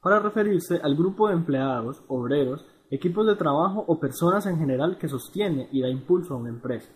para 0.00 0.20
referirse 0.20 0.80
al 0.82 0.96
grupo 0.96 1.28
de 1.28 1.34
empleados, 1.34 2.02
obreros, 2.08 2.64
equipos 2.90 3.26
de 3.26 3.36
trabajo 3.36 3.84
o 3.86 4.00
personas 4.00 4.46
en 4.46 4.58
general 4.58 4.98
que 4.98 5.08
sostiene 5.08 5.68
y 5.70 5.80
da 5.80 5.88
impulso 5.88 6.34
a 6.34 6.38
una 6.38 6.50
empresa. 6.50 6.90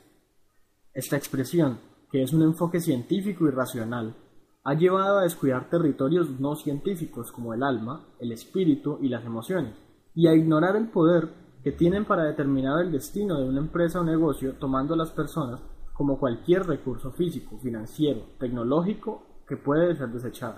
Esta 0.92 1.16
expresión, 1.16 1.78
que 2.10 2.22
es 2.22 2.32
un 2.32 2.42
enfoque 2.42 2.80
científico 2.80 3.46
y 3.46 3.50
racional, 3.50 4.16
ha 4.64 4.74
llevado 4.74 5.18
a 5.18 5.22
descuidar 5.22 5.70
territorios 5.70 6.40
no 6.40 6.56
científicos 6.56 7.30
como 7.30 7.54
el 7.54 7.62
alma, 7.62 8.08
el 8.18 8.32
espíritu 8.32 8.98
y 9.00 9.08
las 9.08 9.24
emociones, 9.24 9.74
y 10.14 10.26
a 10.26 10.34
ignorar 10.34 10.74
el 10.76 10.88
poder 10.88 11.28
que 11.62 11.72
tienen 11.72 12.04
para 12.04 12.24
determinar 12.24 12.82
el 12.82 12.90
destino 12.90 13.38
de 13.38 13.48
una 13.48 13.60
empresa 13.60 14.00
o 14.00 14.04
negocio 14.04 14.54
tomando 14.54 14.94
a 14.94 14.96
las 14.96 15.10
personas 15.10 15.60
como 15.92 16.18
cualquier 16.18 16.66
recurso 16.66 17.12
físico, 17.12 17.58
financiero, 17.58 18.22
tecnológico 18.38 19.22
que 19.46 19.56
puede 19.56 19.94
ser 19.94 20.08
desechado. 20.08 20.56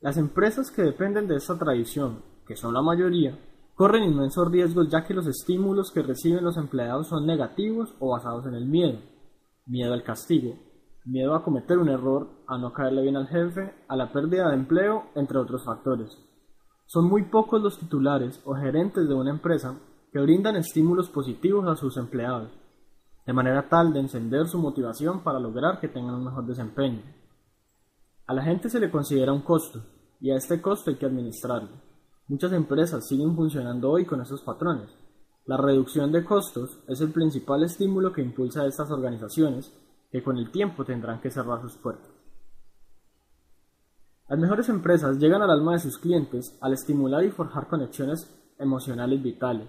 Las 0.00 0.16
empresas 0.16 0.70
que 0.70 0.82
dependen 0.82 1.28
de 1.28 1.36
esta 1.36 1.56
tradición, 1.56 2.22
que 2.46 2.56
son 2.56 2.74
la 2.74 2.82
mayoría, 2.82 3.38
corren 3.74 4.04
inmensos 4.04 4.50
riesgos 4.50 4.88
ya 4.90 5.04
que 5.04 5.14
los 5.14 5.26
estímulos 5.26 5.90
que 5.90 6.02
reciben 6.02 6.44
los 6.44 6.56
empleados 6.56 7.08
son 7.08 7.26
negativos 7.26 7.94
o 7.98 8.10
basados 8.10 8.46
en 8.46 8.54
el 8.54 8.66
miedo. 8.66 8.98
Miedo 9.66 9.92
al 9.92 10.02
castigo, 10.02 10.54
miedo 11.04 11.34
a 11.34 11.42
cometer 11.42 11.78
un 11.78 11.88
error, 11.88 12.28
a 12.46 12.58
no 12.58 12.72
caerle 12.72 13.02
bien 13.02 13.16
al 13.16 13.28
jefe, 13.28 13.74
a 13.88 13.96
la 13.96 14.12
pérdida 14.12 14.48
de 14.48 14.54
empleo, 14.54 15.04
entre 15.14 15.38
otros 15.38 15.64
factores. 15.64 16.16
Son 16.86 17.08
muy 17.08 17.24
pocos 17.24 17.62
los 17.62 17.78
titulares 17.78 18.40
o 18.44 18.54
gerentes 18.54 19.08
de 19.08 19.14
una 19.14 19.30
empresa 19.30 19.78
que 20.12 20.20
brindan 20.20 20.56
estímulos 20.56 21.08
positivos 21.08 21.66
a 21.66 21.76
sus 21.76 21.96
empleados, 21.96 22.50
de 23.26 23.32
manera 23.32 23.68
tal 23.68 23.92
de 23.92 24.00
encender 24.00 24.46
su 24.46 24.58
motivación 24.58 25.22
para 25.22 25.40
lograr 25.40 25.80
que 25.80 25.88
tengan 25.88 26.16
un 26.16 26.24
mejor 26.24 26.46
desempeño. 26.46 27.02
A 28.26 28.34
la 28.34 28.42
gente 28.42 28.68
se 28.68 28.78
le 28.78 28.90
considera 28.90 29.32
un 29.32 29.42
costo, 29.42 29.80
y 30.20 30.30
a 30.30 30.36
este 30.36 30.60
costo 30.60 30.90
hay 30.90 30.96
que 30.96 31.06
administrarlo. 31.06 31.91
Muchas 32.32 32.54
empresas 32.54 33.06
siguen 33.06 33.36
funcionando 33.36 33.90
hoy 33.90 34.06
con 34.06 34.22
esos 34.22 34.40
patrones. 34.40 34.88
La 35.44 35.58
reducción 35.58 36.10
de 36.12 36.24
costos 36.24 36.78
es 36.88 37.02
el 37.02 37.12
principal 37.12 37.62
estímulo 37.62 38.10
que 38.10 38.22
impulsa 38.22 38.62
a 38.62 38.66
estas 38.66 38.90
organizaciones, 38.90 39.70
que 40.10 40.22
con 40.22 40.38
el 40.38 40.50
tiempo 40.50 40.82
tendrán 40.82 41.20
que 41.20 41.30
cerrar 41.30 41.60
sus 41.60 41.76
puertas. 41.76 42.08
Las 44.30 44.38
mejores 44.38 44.70
empresas 44.70 45.18
llegan 45.18 45.42
al 45.42 45.50
alma 45.50 45.72
de 45.72 45.80
sus 45.80 45.98
clientes 45.98 46.56
al 46.62 46.72
estimular 46.72 47.22
y 47.22 47.30
forjar 47.30 47.68
conexiones 47.68 48.34
emocionales 48.58 49.22
vitales. 49.22 49.68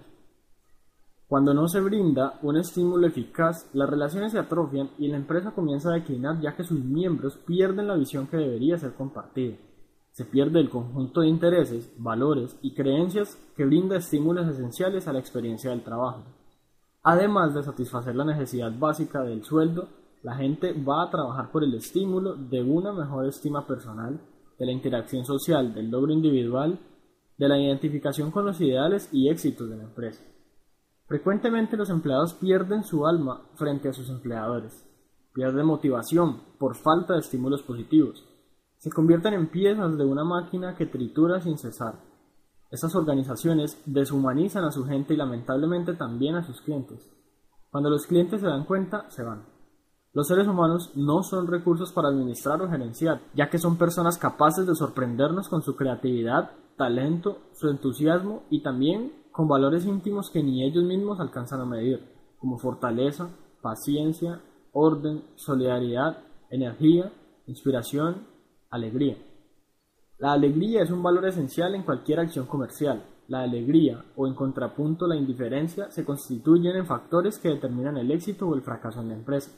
Cuando 1.28 1.52
no 1.52 1.68
se 1.68 1.82
brinda 1.82 2.38
un 2.40 2.56
estímulo 2.56 3.06
eficaz, 3.06 3.68
las 3.74 3.90
relaciones 3.90 4.32
se 4.32 4.38
atrofian 4.38 4.88
y 4.96 5.08
la 5.08 5.18
empresa 5.18 5.50
comienza 5.50 5.90
a 5.90 5.96
declinar 5.96 6.40
ya 6.40 6.56
que 6.56 6.64
sus 6.64 6.82
miembros 6.82 7.36
pierden 7.36 7.88
la 7.88 7.96
visión 7.96 8.26
que 8.26 8.38
debería 8.38 8.78
ser 8.78 8.94
compartida 8.94 9.54
se 10.14 10.24
pierde 10.24 10.60
el 10.60 10.70
conjunto 10.70 11.22
de 11.22 11.26
intereses, 11.26 11.92
valores 11.98 12.56
y 12.62 12.72
creencias 12.72 13.36
que 13.56 13.64
brinda 13.64 13.96
estímulos 13.96 14.46
esenciales 14.46 15.08
a 15.08 15.12
la 15.12 15.18
experiencia 15.18 15.70
del 15.70 15.82
trabajo. 15.82 16.22
Además 17.02 17.52
de 17.52 17.64
satisfacer 17.64 18.14
la 18.14 18.24
necesidad 18.24 18.70
básica 18.78 19.24
del 19.24 19.42
sueldo, 19.42 19.88
la 20.22 20.36
gente 20.36 20.72
va 20.72 21.02
a 21.02 21.10
trabajar 21.10 21.50
por 21.50 21.64
el 21.64 21.74
estímulo 21.74 22.36
de 22.36 22.62
una 22.62 22.92
mejor 22.92 23.26
estima 23.26 23.66
personal, 23.66 24.20
de 24.56 24.66
la 24.66 24.70
interacción 24.70 25.24
social, 25.24 25.74
del 25.74 25.90
logro 25.90 26.12
individual, 26.12 26.78
de 27.36 27.48
la 27.48 27.58
identificación 27.58 28.30
con 28.30 28.46
los 28.46 28.60
ideales 28.60 29.08
y 29.12 29.28
éxitos 29.30 29.68
de 29.68 29.78
la 29.78 29.82
empresa. 29.82 30.22
Frecuentemente 31.08 31.76
los 31.76 31.90
empleados 31.90 32.34
pierden 32.34 32.84
su 32.84 33.04
alma 33.04 33.48
frente 33.56 33.88
a 33.88 33.92
sus 33.92 34.08
empleadores, 34.10 34.88
pierden 35.32 35.66
motivación 35.66 36.40
por 36.56 36.76
falta 36.76 37.14
de 37.14 37.18
estímulos 37.18 37.64
positivos, 37.64 38.24
se 38.78 38.90
convierten 38.90 39.34
en 39.34 39.50
piezas 39.50 39.96
de 39.96 40.04
una 40.04 40.24
máquina 40.24 40.76
que 40.76 40.86
tritura 40.86 41.40
sin 41.40 41.58
cesar. 41.58 42.00
Estas 42.70 42.94
organizaciones 42.94 43.80
deshumanizan 43.86 44.64
a 44.64 44.72
su 44.72 44.84
gente 44.84 45.14
y 45.14 45.16
lamentablemente 45.16 45.94
también 45.94 46.34
a 46.34 46.42
sus 46.42 46.60
clientes. 46.60 47.08
Cuando 47.70 47.90
los 47.90 48.06
clientes 48.06 48.40
se 48.40 48.46
dan 48.46 48.64
cuenta, 48.64 49.08
se 49.10 49.22
van. 49.22 49.46
Los 50.12 50.28
seres 50.28 50.46
humanos 50.46 50.92
no 50.94 51.22
son 51.22 51.46
recursos 51.46 51.92
para 51.92 52.08
administrar 52.08 52.62
o 52.62 52.68
gerenciar, 52.68 53.20
ya 53.34 53.50
que 53.50 53.58
son 53.58 53.76
personas 53.76 54.16
capaces 54.16 54.66
de 54.66 54.74
sorprendernos 54.74 55.48
con 55.48 55.62
su 55.62 55.74
creatividad, 55.74 56.52
talento, 56.76 57.38
su 57.52 57.68
entusiasmo 57.68 58.44
y 58.50 58.62
también 58.62 59.12
con 59.32 59.48
valores 59.48 59.86
íntimos 59.86 60.30
que 60.30 60.42
ni 60.42 60.64
ellos 60.64 60.84
mismos 60.84 61.18
alcanzan 61.18 61.60
a 61.60 61.66
medir, 61.66 62.00
como 62.38 62.58
fortaleza, 62.58 63.28
paciencia, 63.60 64.40
orden, 64.72 65.24
solidaridad, 65.34 66.18
energía, 66.50 67.12
inspiración 67.46 68.33
Alegría. 68.74 69.16
La 70.18 70.32
alegría 70.32 70.82
es 70.82 70.90
un 70.90 71.00
valor 71.00 71.28
esencial 71.28 71.76
en 71.76 71.84
cualquier 71.84 72.18
acción 72.18 72.46
comercial. 72.46 73.04
La 73.28 73.42
alegría, 73.42 74.04
o 74.16 74.26
en 74.26 74.34
contrapunto 74.34 75.06
la 75.06 75.14
indiferencia, 75.14 75.92
se 75.92 76.04
constituyen 76.04 76.74
en 76.74 76.84
factores 76.84 77.38
que 77.38 77.50
determinan 77.50 77.98
el 77.98 78.10
éxito 78.10 78.48
o 78.48 78.54
el 78.56 78.62
fracaso 78.62 79.00
en 79.00 79.10
la 79.10 79.14
empresa. 79.14 79.52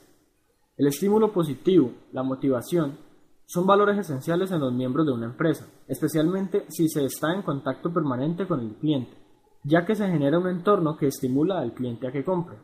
El 0.77 0.85
estímulo 0.85 1.33
positivo, 1.33 1.93
la 2.11 2.21
motivación, 2.21 2.99
son 3.47 3.65
valores 3.65 3.97
esenciales 3.97 4.51
en 4.51 4.59
los 4.59 4.71
miembros 4.71 5.07
de 5.07 5.13
una 5.13 5.25
empresa, 5.25 5.65
especialmente 5.87 6.65
si 6.69 6.87
se 6.87 7.03
está 7.03 7.33
en 7.33 7.41
contacto 7.41 7.91
permanente 7.91 8.45
con 8.45 8.59
el 8.59 8.75
cliente, 8.75 9.17
ya 9.63 9.83
que 9.83 9.95
se 9.95 10.07
genera 10.07 10.37
un 10.37 10.47
entorno 10.47 10.95
que 10.95 11.07
estimula 11.07 11.59
al 11.59 11.73
cliente 11.73 12.07
a 12.07 12.11
que 12.11 12.23
compre. 12.23 12.59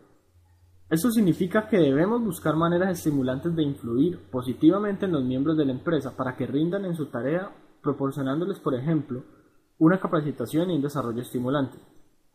Esto 0.93 1.09
significa 1.09 1.67
que 1.67 1.79
debemos 1.79 2.23
buscar 2.23 2.55
maneras 2.55 2.99
estimulantes 2.99 3.55
de 3.55 3.63
influir 3.63 4.29
positivamente 4.29 5.07
en 5.07 5.13
los 5.13 5.23
miembros 5.23 5.57
de 5.57 5.65
la 5.65 5.71
empresa 5.71 6.15
para 6.15 6.35
que 6.35 6.45
rindan 6.45 6.85
en 6.85 6.93
su 6.93 7.07
tarea 7.07 7.51
proporcionándoles, 7.81 8.59
por 8.59 8.75
ejemplo, 8.75 9.23
una 9.79 9.99
capacitación 9.99 10.69
y 10.69 10.75
un 10.75 10.83
desarrollo 10.83 11.23
estimulante. 11.23 11.79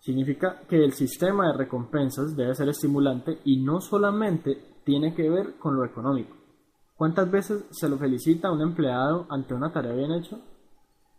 Significa 0.01 0.63
que 0.69 0.85
el 0.85 0.91
sistema 0.91 1.47
de 1.47 1.57
recompensas 1.57 2.35
debe 2.35 2.53
ser 2.57 2.69
estimulante 2.69 3.39
y 3.45 3.63
no 3.63 3.81
solamente 3.81 4.81
tiene 4.85 5.15
que 5.15 5.31
ver 5.31 5.55
con 5.61 5.77
lo 5.77 5.85
económico. 5.85 6.35
¿Cuántas 6.97 7.31
veces 7.31 7.65
se 7.71 7.89
lo 7.89 7.97
felicita 7.97 8.49
a 8.49 8.53
un 8.53 8.63
empleado 8.63 9.29
ante 9.31 9.55
una 9.55 9.73
tarea 9.73 9.93
bien 9.93 10.11
hecha? 10.11 10.37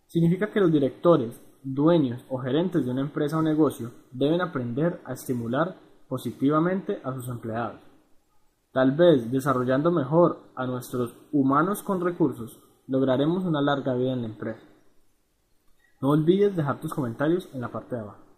Significa 0.08 0.52
que 0.52 0.60
los 0.60 0.74
directores, 0.74 1.42
dueños 1.64 2.22
o 2.28 2.40
gerentes 2.40 2.84
de 2.84 2.92
una 2.92 3.00
empresa 3.00 3.38
o 3.38 3.42
negocio 3.42 3.92
deben 4.12 4.42
aprender 4.42 5.00
a 5.06 5.14
estimular 5.14 5.88
positivamente 6.10 7.00
a 7.06 7.14
sus 7.14 7.30
empleados. 7.30 7.80
Tal 8.74 8.92
vez 8.92 9.32
desarrollando 9.32 9.92
mejor 9.92 10.52
a 10.56 10.66
nuestros 10.66 11.16
humanos 11.32 11.82
con 11.82 12.02
recursos, 12.02 12.60
lograremos 12.88 13.46
una 13.46 13.62
larga 13.62 13.94
vida 13.94 14.14
en 14.14 14.22
la 14.24 14.28
empresa. 14.28 14.68
No 16.02 16.10
olvides 16.10 16.56
dejar 16.56 16.82
tus 16.82 16.94
comentarios 16.94 17.48
en 17.54 17.62
la 17.62 17.70
parte 17.70 17.96
de 17.96 18.02
abajo. 18.02 18.29